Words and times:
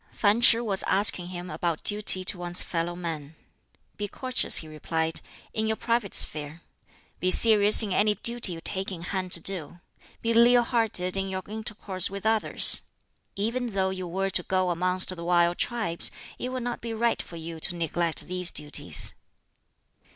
Fan 0.11 0.41
Ch'i 0.41 0.59
was 0.65 0.81
asking 0.87 1.27
him 1.27 1.51
about 1.51 1.83
duty 1.83 2.23
to 2.23 2.39
one's 2.39 2.63
fellow 2.63 2.95
men. 2.95 3.35
"Be 3.97 4.07
courteous," 4.07 4.57
he 4.57 4.67
replied, 4.67 5.21
"in 5.53 5.67
your 5.67 5.75
private 5.75 6.15
sphere; 6.15 6.61
be 7.19 7.29
serious 7.29 7.83
in 7.83 7.93
any 7.93 8.15
duty 8.15 8.53
you 8.53 8.61
take 8.61 8.91
in 8.91 9.03
hand 9.03 9.31
to 9.33 9.39
do; 9.39 9.79
be 10.23 10.33
leal 10.33 10.63
hearted 10.63 11.15
in 11.15 11.29
your 11.29 11.43
intercourse 11.47 12.09
with 12.09 12.25
others. 12.25 12.81
Even 13.35 13.67
though 13.73 13.91
you 13.91 14.07
were 14.07 14.31
to 14.31 14.41
go 14.41 14.71
amongst 14.71 15.15
the 15.15 15.23
wild 15.23 15.59
tribes, 15.59 16.09
it 16.39 16.49
would 16.49 16.63
not 16.63 16.81
be 16.81 16.95
right 16.95 17.21
for 17.21 17.35
you 17.35 17.59
to 17.59 17.75
neglect 17.75 18.21
these 18.25 18.49
duties." 18.49 19.13